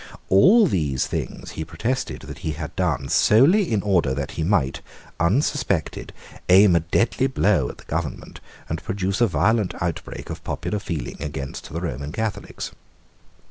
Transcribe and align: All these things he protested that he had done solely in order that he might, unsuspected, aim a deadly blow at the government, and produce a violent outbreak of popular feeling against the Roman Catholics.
All 0.29 0.65
these 0.65 1.05
things 1.05 1.51
he 1.51 1.63
protested 1.63 2.21
that 2.23 2.39
he 2.39 2.53
had 2.53 2.75
done 2.75 3.07
solely 3.07 3.71
in 3.71 3.83
order 3.83 4.15
that 4.15 4.31
he 4.31 4.41
might, 4.41 4.81
unsuspected, 5.19 6.11
aim 6.49 6.75
a 6.75 6.79
deadly 6.79 7.27
blow 7.27 7.69
at 7.69 7.77
the 7.77 7.83
government, 7.85 8.39
and 8.67 8.81
produce 8.83 9.21
a 9.21 9.27
violent 9.27 9.75
outbreak 9.79 10.31
of 10.31 10.43
popular 10.43 10.79
feeling 10.79 11.21
against 11.21 11.71
the 11.71 11.81
Roman 11.81 12.11
Catholics. 12.11 12.71